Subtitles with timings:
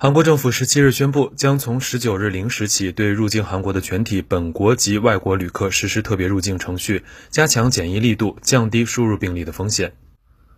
[0.00, 9.94] 韩国政府十七日宣布，将从十九日零时起，对入境韩国的全体本国及外国旅客实施特别入境程序，加强检疫力度，降低输入病例的风险。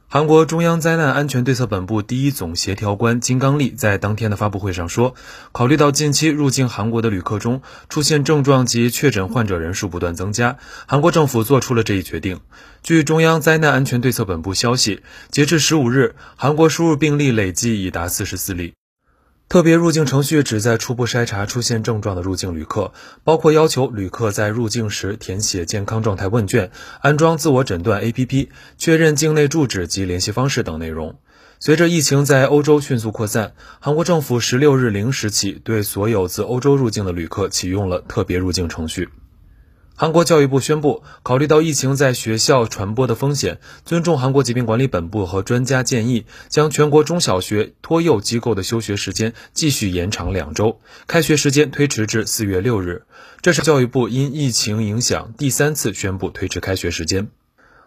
[0.08, 5.14] 韩国中央灾难安全对策本部第一总协调官金刚利在当天的发布会上说，
[5.52, 12.40] 考虑到近期入境韩国的旅客中出现症状及确诊患者人数不断增加，韩国政府做出了这一决定。
[12.82, 15.00] 据中央灾难安全对策本部消息，
[15.30, 18.74] 截至十五日，韩国输入病例累计已达四十四例。
[19.50, 22.92] 特别入境程序旨在初步筛查出现症状的入境旅客，
[23.24, 26.70] 包括要求旅客在入境时填写健康状态问卷、
[27.00, 28.46] 安装自我诊断 APP、
[28.78, 31.16] 确认境内住址及联系方式等内容。
[31.58, 39.08] 随着疫情在欧洲迅速扩散，韩国政府十六日零时起对所有自欧洲入境的旅客启用了特别入境程序。
[40.00, 53.02] 韩国教育部宣布，考虑到疫情在学校传播的风险，尊重韩国疾病管理本部和专家建议，将全国中小学托幼机构的休学时间继续延长两周，开学时间推迟至四月六日。
[53.42, 57.28] 这是教育部因疫情影响第三次宣布推迟开学时间。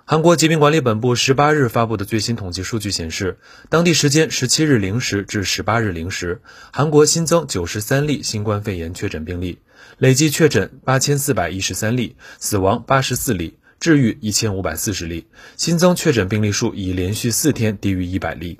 [0.05, 3.37] 韩国疾病管理本部十八日发布的最新统计数据显示，
[3.69, 6.41] 当地时间十七日零时至十八日零时，
[6.73, 9.59] 韩国新增九十三例新冠肺炎确诊病例，
[9.97, 18.59] 累计确诊八千四百一十三例，死亡八十四例，治愈一千五百四十例，新增确诊病例数已连续四天低于一百例。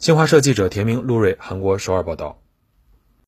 [0.00, 2.42] 新华社记者田明、陆瑞，韩国首尔报道。